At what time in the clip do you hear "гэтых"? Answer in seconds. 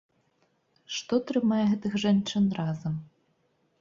1.71-1.99